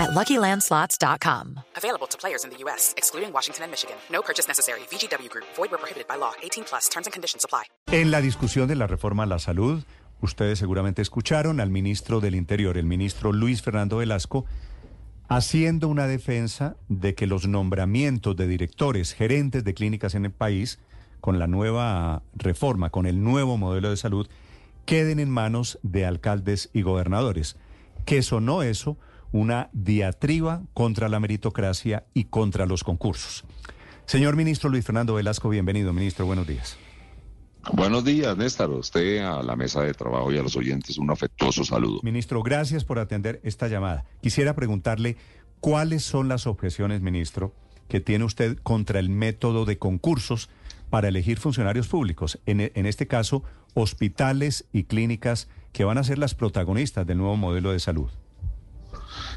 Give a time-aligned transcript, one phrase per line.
[0.00, 1.60] at LuckyLandSlots.com.
[1.76, 3.96] Available to players in the U.S., excluding Washington and Michigan.
[4.10, 4.80] No purchase necessary.
[4.90, 5.46] VGW Group.
[5.56, 6.32] Void where prohibited by law.
[6.42, 6.88] 18 plus.
[6.88, 7.64] Terms and conditions apply.
[7.92, 9.84] En la discusión de la reforma a la salud,
[10.20, 14.46] ustedes seguramente escucharon al ministro del Interior, el ministro Luis Fernando Velasco,
[15.28, 20.78] haciendo una defensa de que los nombramientos de directores, gerentes de clínicas en el país,
[21.20, 24.28] con la nueva reforma, con el nuevo modelo de salud,
[24.86, 27.56] queden en manos de alcaldes y gobernadores.
[28.06, 28.96] Que sonó eso
[29.32, 33.44] una diatriba contra la meritocracia y contra los concursos.
[34.06, 36.76] Señor ministro Luis Fernando Velasco, bienvenido, ministro, buenos días.
[37.72, 38.70] Buenos días, Néstor.
[38.70, 42.00] Usted a la mesa de trabajo y a los oyentes un afectuoso saludo.
[42.02, 44.06] Ministro, gracias por atender esta llamada.
[44.22, 45.16] Quisiera preguntarle
[45.60, 47.54] cuáles son las objeciones, ministro,
[47.88, 50.48] que tiene usted contra el método de concursos
[50.88, 56.18] para elegir funcionarios públicos, en, en este caso, hospitales y clínicas que van a ser
[56.18, 58.10] las protagonistas del nuevo modelo de salud.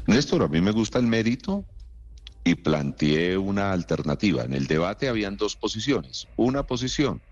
[0.06, 1.64] Néstor, a mí me gusta el mérito
[2.44, 4.44] y planteé una alternativa.
[4.44, 6.28] En el debate habían dos posiciones.
[6.36, 7.22] Una posición,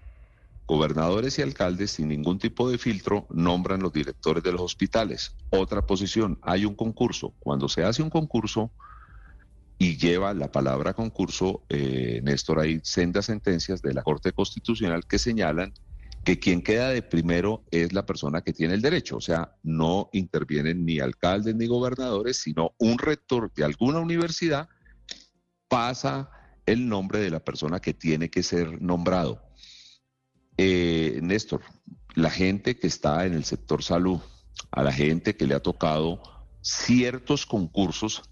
[0.66, 5.36] gobernadores y alcaldes sin ningún tipo de filtro nombran los directores de los hospitales.
[5.50, 7.34] Otra posición, hay un concurso.
[7.38, 8.72] Cuando se hace un concurso
[9.78, 15.18] y lleva la palabra concurso, eh, Néstor, hay sendas sentencias de la Corte Constitucional que
[15.18, 15.74] señalan
[16.24, 20.08] que quien queda de primero es la persona que tiene el derecho, o sea, no
[20.12, 24.68] intervienen ni alcaldes ni gobernadores, sino un rector de alguna universidad
[25.68, 26.30] pasa
[26.64, 29.42] el nombre de la persona que tiene que ser nombrado.
[30.56, 31.62] Eh, Néstor,
[32.14, 34.20] la gente que está en el sector salud,
[34.70, 36.22] a la gente que le ha tocado
[36.60, 38.22] ciertos concursos,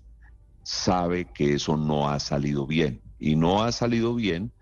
[0.62, 3.02] sabe que eso no ha salido bien.
[3.18, 4.52] Y no ha salido bien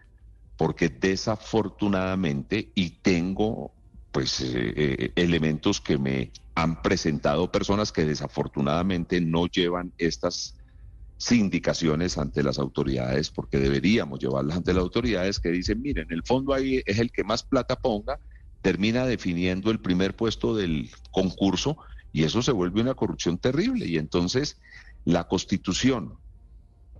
[0.59, 3.73] porque desafortunadamente, y tengo
[4.11, 10.57] pues eh, eh, elementos que me han presentado personas que desafortunadamente no llevan estas
[11.17, 16.53] sindicaciones ante las autoridades, porque deberíamos llevarlas ante las autoridades que dicen, miren, el fondo
[16.53, 18.19] ahí es el que más plata ponga,
[18.61, 21.79] termina definiendo el primer puesto del concurso
[22.13, 23.87] y eso se vuelve una corrupción terrible.
[23.87, 24.61] Y entonces
[25.05, 26.19] la constitución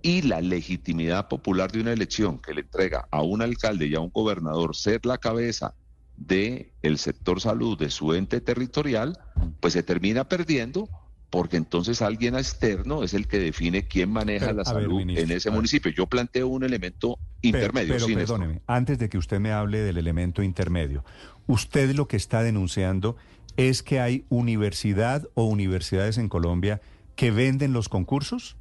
[0.01, 3.99] y la legitimidad popular de una elección que le entrega a un alcalde y a
[3.99, 5.73] un gobernador ser la cabeza
[6.17, 9.17] del el sector salud de su ente territorial,
[9.59, 10.89] pues se termina perdiendo
[11.29, 15.91] porque entonces alguien externo es el que define quién maneja la salud en ese municipio.
[15.91, 17.95] Yo planteo un elemento intermedio.
[17.97, 21.05] Pero, perdóneme, antes de que usted me hable del elemento intermedio,
[21.45, 23.15] usted lo que está denunciando
[23.57, 26.81] es que hay universidad o universidades en Colombia
[27.15, 28.55] que venden los concursos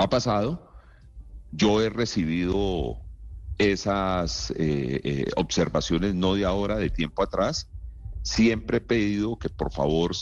[0.00, 0.72] ha pasado.
[1.52, 2.98] Yo he recibido
[3.58, 7.68] esas eh, eh, observaciones no de ahora, de tiempo atrás.
[8.22, 10.12] Siempre he pedido que por favor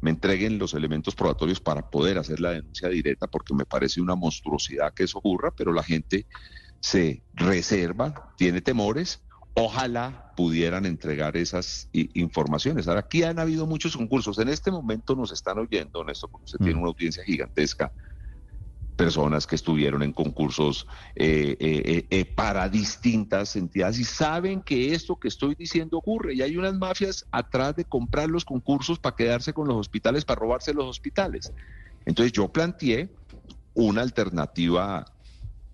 [0.00, 4.14] me entreguen los elementos probatorios para poder hacer la denuncia directa, porque me parece una
[4.14, 6.26] monstruosidad que eso ocurra, pero la gente
[6.80, 9.20] se reserva, tiene temores.
[9.54, 12.88] Ojalá pudieran entregar esas informaciones.
[12.88, 14.38] Ahora, aquí han habido muchos concursos.
[14.38, 16.82] En este momento nos están oyendo, Néstor, porque usted tiene mm.
[16.82, 17.92] una audiencia gigantesca
[19.00, 25.16] personas que estuvieron en concursos eh, eh, eh, para distintas entidades y saben que esto
[25.16, 29.54] que estoy diciendo ocurre y hay unas mafias atrás de comprar los concursos para quedarse
[29.54, 31.50] con los hospitales, para robarse los hospitales.
[32.04, 33.08] Entonces yo planteé
[33.72, 35.06] una alternativa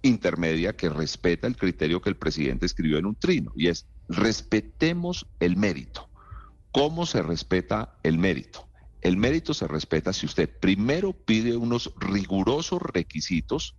[0.02, 5.26] intermedia que respeta el criterio que el presidente escribió en un trino y es respetemos
[5.40, 6.08] el mérito.
[6.70, 8.68] ¿Cómo se respeta el mérito?
[9.02, 13.76] El mérito se respeta si usted primero pide unos rigurosos requisitos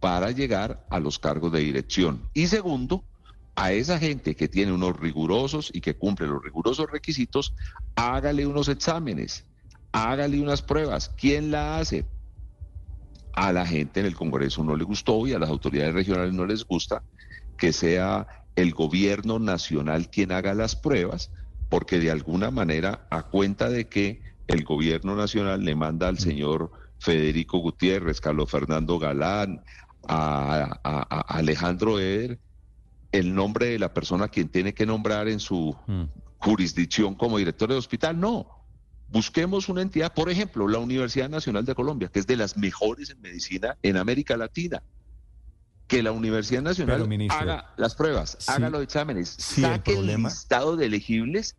[0.00, 2.28] para llegar a los cargos de dirección.
[2.34, 3.04] Y segundo,
[3.56, 7.54] a esa gente que tiene unos rigurosos y que cumple los rigurosos requisitos,
[7.96, 9.44] hágale unos exámenes,
[9.92, 11.08] hágale unas pruebas.
[11.16, 12.06] ¿Quién la hace?
[13.32, 16.46] A la gente en el Congreso no le gustó y a las autoridades regionales no
[16.46, 17.02] les gusta
[17.56, 21.30] que sea el gobierno nacional quien haga las pruebas,
[21.68, 26.18] porque de alguna manera, a cuenta de que el gobierno nacional le manda al mm.
[26.18, 29.62] señor Federico Gutiérrez, Carlos Fernando Galán,
[30.08, 32.38] a, Alejandro Eder,
[33.12, 36.04] el nombre de la persona quien tiene que nombrar en su mm.
[36.38, 38.18] jurisdicción como director de hospital.
[38.18, 38.48] No,
[39.08, 43.10] busquemos una entidad, por ejemplo, la Universidad Nacional de Colombia, que es de las mejores
[43.10, 44.82] en medicina en América Latina.
[45.86, 49.70] que la Universidad Nacional Pero, ministro, haga las pruebas, sí, haga los exámenes, sí, el
[49.70, 51.56] saque el, problema- listado de elegibles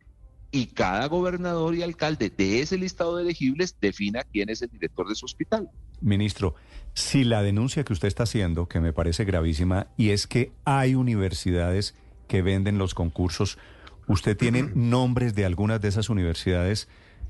[0.52, 5.08] y cada gobernador y alcalde de ese listado de elegibles defina quién es el director
[5.08, 5.70] de su hospital.
[6.02, 6.56] Ministro,
[6.94, 10.96] si la denuncia que usted está haciendo, que me parece gravísima, y es que hay
[10.96, 11.94] universidades
[12.28, 13.58] que venden los concursos,
[14.08, 16.88] ¿usted tiene nombres de algunas de esas universidades?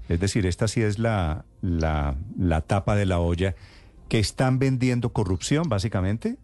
[0.07, 3.55] Es decir, esta sí es la, la, la tapa de la olla,
[4.07, 6.37] que están vendiendo corrupción, básicamente.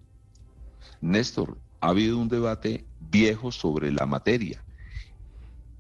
[1.02, 4.65] Néstor, ha habido un debate viejo sobre la materia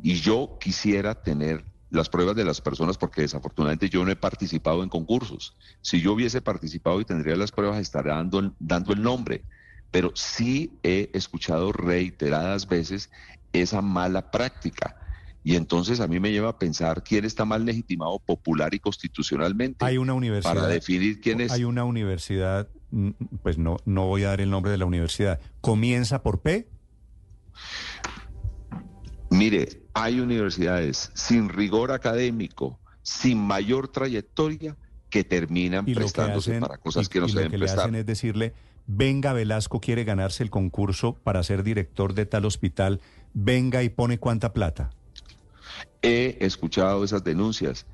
[0.01, 4.83] y yo quisiera tener las pruebas de las personas porque desafortunadamente yo no he participado
[4.83, 5.55] en concursos.
[5.81, 9.45] Si yo hubiese participado y tendría las pruebas, estaría dando, el- dando el nombre.
[9.91, 13.09] Pero sí he escuchado reiteradas veces
[13.53, 14.97] esa mala práctica.
[15.41, 19.85] Y entonces a mí me lleva a pensar quién está mal legitimado popular y constitucionalmente
[19.85, 20.53] Hay una universidad.
[20.55, 21.51] para definir quién es.
[21.51, 22.67] Hay una universidad,
[23.43, 25.39] pues no, no voy a dar el nombre de la universidad.
[25.61, 26.67] ¿Comienza por P?
[29.29, 34.75] Mire, hay universidades sin rigor académico, sin mayor trayectoria,
[35.09, 37.39] que terminan Y lo que prestándose hacen, para cosas y- que no y se lo
[37.39, 37.79] deben que le prestar.
[37.85, 38.53] hacen es decirle,
[38.87, 42.99] venga Velasco quiere ganarse el concurso para ser director de tal hospital,
[43.33, 44.89] venga y pone cuánta plata.
[46.01, 47.85] He escuchado esas denuncias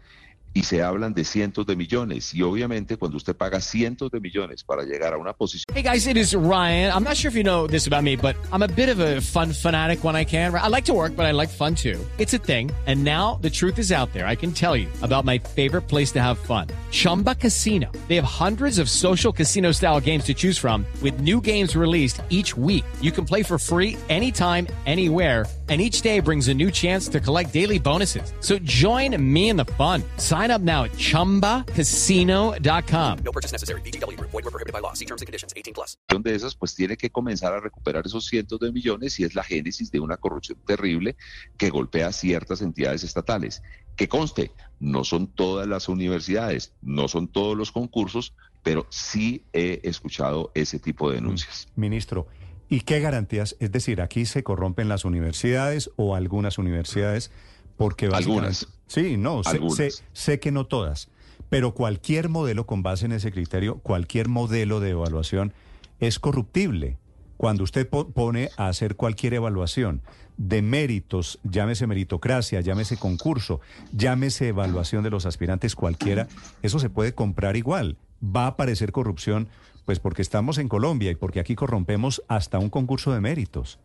[0.54, 2.34] y se hablan de cientos de millones.
[2.34, 6.08] Y obviamente cuando usted paga cientos de millones para llegar a una posición Hey guys,
[6.08, 6.92] it is Ryan.
[6.92, 9.22] I'm not sure if you know this about me, but I'm a bit of a
[9.22, 10.54] fun fanatic when I can.
[10.54, 12.00] I like to work, but I like fun too.
[12.18, 12.72] It's a thing.
[12.88, 14.28] And now the truth is out there.
[14.28, 16.68] I can tell you about my favorite place to have fun.
[16.92, 17.92] Chumba Casino.
[18.08, 22.22] They have hundreds of social casino style games to choose from with new games released
[22.30, 22.84] each week.
[23.00, 25.46] You can play for free anytime, anywhere.
[25.70, 28.34] And each day brings a new chance to collect daily bonuses.
[28.42, 30.04] So join me in the fun.
[30.18, 33.18] Sign up now at chumbacasino.com.
[33.24, 33.82] No purchase necessary.
[33.82, 34.32] VGW Group.
[34.32, 34.94] Void were prohibited by law.
[34.94, 35.54] See terms and conditions.
[35.56, 36.00] 18 plus.
[36.08, 39.44] de esas, pues tiene que comenzar a recuperar esos cientos de millones y es la
[39.44, 41.16] génesis de una corrupción terrible
[41.58, 43.62] que golpea a ciertas entidades estatales.
[43.96, 48.34] Que conste, no son todas las universidades, no son todos los concursos,
[48.64, 51.68] pero sí he escuchado ese tipo de denuncias.
[51.76, 52.28] Ministro,
[52.70, 53.56] ¿y qué garantías?
[53.60, 57.32] Es decir, aquí se corrompen las universidades o algunas universidades
[57.82, 58.06] porque.
[58.08, 58.68] Algunas.
[58.88, 59.76] Sí, no, sé, Algunas.
[59.76, 61.10] sé- sé que no todas,
[61.50, 65.54] pero cualquier modelo con base en ese criterio, cualquier modelo de evaluación
[66.00, 66.98] es corruptible.
[67.38, 70.02] Cuando usted po- pone a hacer cualquier evaluación
[70.38, 73.62] de méritos, llámese meritocracia, llámese concurso,
[73.94, 76.28] llámese evaluación de los aspirantes cualquiera,
[76.62, 77.98] eso se puede comprar igual.
[78.24, 79.48] Va a aparecer corrupción,
[79.86, 83.80] pues porque estamos en Colombia y porque aquí corrompemos hasta un concurso de méritos.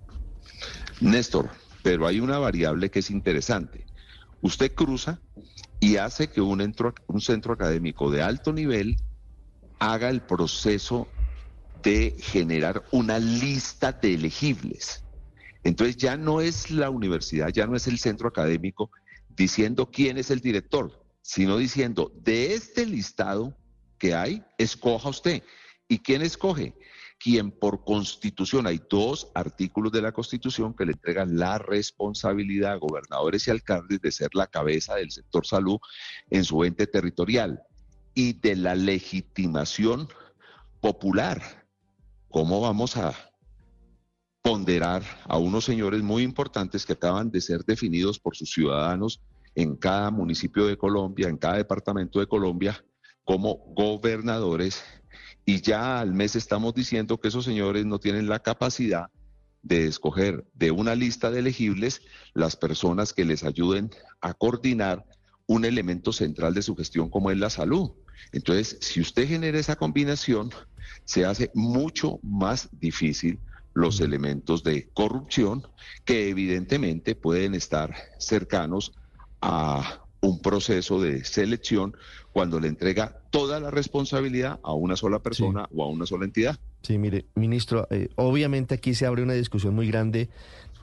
[1.01, 1.49] Néstor,
[1.87, 3.87] pero hay una variable que es interesante.
[4.41, 5.21] Usted cruza
[5.79, 8.97] y hace que un, entro- un centro académico de alto nivel
[9.79, 11.15] haga el proceso
[11.75, 15.05] de generar una lista de elegibles.
[15.63, 18.91] Entonces ya no es la universidad, ya no es el centro académico
[19.29, 23.57] diciendo quién es el director, sino diciendo de este listado
[23.97, 25.45] que hay, escoja usted.
[25.87, 26.75] ¿Y quién escoge?
[27.19, 32.77] Quien por constitución, hay dos artículos de la constitución que le entregan la responsabilidad a
[32.77, 35.79] gobernadores y alcaldes de ser la cabeza del sector salud
[36.31, 37.63] en su ente territorial
[38.15, 40.09] y de la legitimación
[40.81, 41.67] popular.
[42.29, 43.15] ¿Cómo vamos a
[44.43, 49.21] ponderar a unos señores muy importantes que acaban de ser definidos por sus ciudadanos
[49.57, 52.85] en cada municipio de Colombia, en cada departamento de Colombia,
[53.27, 54.83] como gobernadores?
[55.45, 59.11] Y ya al mes estamos diciendo que esos señores no tienen la capacidad
[59.63, 62.01] de escoger de una lista de elegibles
[62.35, 63.91] las personas que les ayuden
[64.21, 65.05] a coordinar
[65.47, 67.91] un elemento central de su gestión como es la salud.
[68.33, 70.51] Entonces, si usted genera esa combinación,
[71.05, 73.41] se hace mucho más difícil
[73.75, 75.67] los elementos de corrupción
[76.05, 78.93] que evidentemente pueden estar cercanos
[79.41, 81.97] a un proceso de selección
[82.33, 86.59] cuando le entrega toda la responsabilidad a una sola persona o a una sola entidad.
[86.83, 90.29] Sí, mire, ministro, eh, obviamente aquí se abre una discusión muy grande.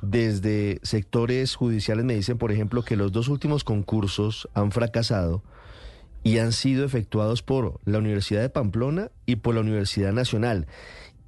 [0.01, 5.43] Desde sectores judiciales me dicen, por ejemplo, que los dos últimos concursos han fracasado
[6.23, 10.67] y han sido efectuados por la Universidad de Pamplona y por la Universidad Nacional.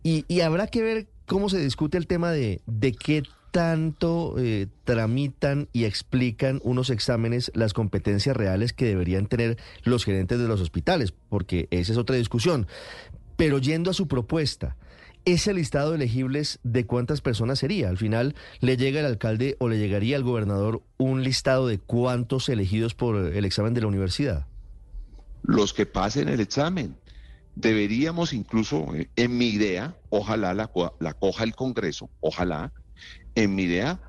[0.04, 3.24] Y, y habrá que ver cómo se discute el tema de, de qué
[3.56, 10.40] tanto eh, tramitan y explican unos exámenes las competencias reales que deberían tener los gerentes
[10.40, 12.68] de los hospitales, porque esa es otra discusión.
[13.38, 14.76] Pero yendo a su propuesta,
[15.24, 17.88] ese listado de elegibles de cuántas personas sería.
[17.88, 22.50] Al final le llega al alcalde o le llegaría al gobernador un listado de cuántos
[22.50, 24.48] elegidos por el examen de la universidad.
[25.44, 26.98] Los que pasen el examen.
[27.56, 32.74] deberíamos incluso, eh, en mi idea, ojalá la coja el Congreso, ojalá,
[33.36, 34.02] en mi idea,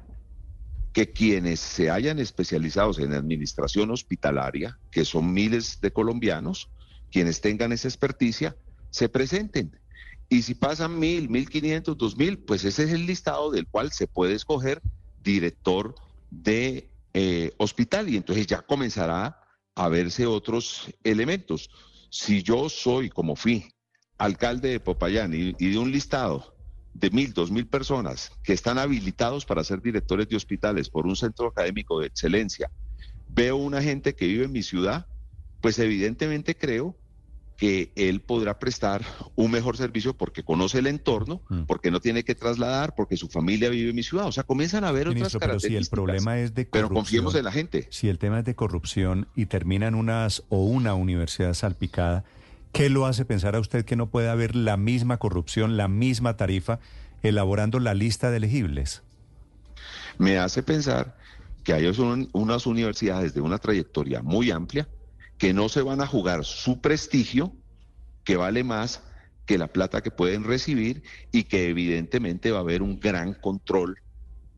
[0.97, 6.71] que quienes se hayan especializados en administración hospitalaria, que son miles de colombianos,
[7.11, 8.56] quienes tengan esa experticia,
[8.88, 9.78] se presenten.
[10.30, 13.92] Y si pasan mil, mil quinientos, dos mil, pues ese es el listado del cual
[13.92, 14.80] se puede escoger
[15.23, 15.95] director
[16.30, 19.38] de eh, hospital y entonces ya comenzará
[19.75, 21.68] a verse otros elementos.
[22.11, 23.68] Si yo soy, como fui,
[24.16, 26.55] alcalde de Popayán y, y de un listado
[26.98, 31.16] de mil, dos mil personas que están habilitados para ser directores de hospitales por un
[31.16, 32.70] centro académico de excelencia,
[33.28, 35.06] veo una gente que vive en mi ciudad,
[35.60, 36.96] pues evidentemente creo
[37.56, 39.02] que él podrá prestar
[39.34, 41.62] un mejor servicio porque conoce el entorno, Mm.
[41.62, 44.26] porque no tiene que trasladar, porque su familia vive en mi ciudad.
[44.26, 45.88] O sea, comienzan a ver Ministro, otras pero si el características.
[45.88, 47.88] problema es de Pero corrupción, confiemos en la gente.
[47.90, 52.24] si el tema es de corrupción y terminan unas o una universidad salpicada,
[52.73, 56.37] ¿qué lo hace pensar a usted que no puede haber la misma corrupción, la misma
[56.37, 56.78] tarifa,
[57.23, 59.02] elaborando la lista de elegibles?
[60.18, 61.16] me hace pensar
[61.64, 61.87] que hay
[62.32, 64.88] unas universidades de una trayectoria muy amplia
[65.38, 67.52] que no se van a jugar su prestigio,
[68.25, 69.02] que vale más
[69.46, 73.99] que la plata que pueden recibir y que evidentemente va a haber un gran control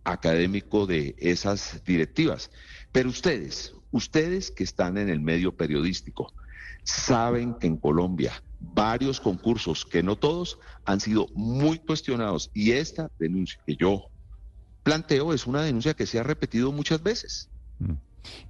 [0.04, 2.50] académico de esas directivas.
[2.92, 6.32] Pero ustedes, ustedes que están en el medio periodístico,
[6.88, 13.10] saben que en Colombia varios concursos, que no todos, han sido muy cuestionados y esta
[13.18, 14.04] denuncia que yo
[14.82, 17.50] planteo es una denuncia que se ha repetido muchas veces.
[17.78, 17.92] Mm.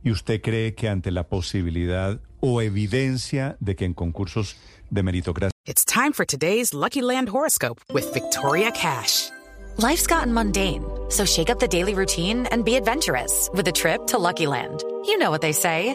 [0.02, 4.56] ¿Y usted cree que ante la posibilidad o evidencia de que en concursos
[4.90, 9.30] de meritocracia It's time for today's Lucky Land horoscope with Victoria Cash.
[9.76, 14.06] Life's gotten mundane, so shake up the daily routine and be adventurous with a trip
[14.08, 14.82] to Lucky Land.
[15.04, 15.94] You know what they say.